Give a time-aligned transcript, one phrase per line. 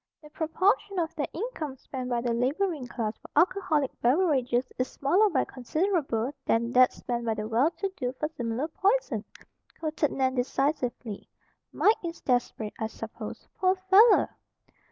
[0.23, 5.29] "The proportion of their income spent by the laboring class for alcoholic beverages is smaller
[5.29, 9.23] by considerable than that spent by the well to do for similar poison!"
[9.79, 11.29] quoted Nan decisively.
[11.71, 14.29] "Mike is desperate, I suppose, poor fellow!"